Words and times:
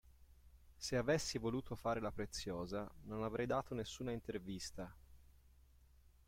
Se 0.79 0.97
avessi 0.97 1.37
voluto 1.37 1.75
fare 1.75 1.99
la 1.99 2.11
preziosa, 2.11 2.89
non 3.03 3.21
avrei 3.21 3.45
dato 3.45 3.75
nessuna 3.75 4.11
intervista. 4.11 4.91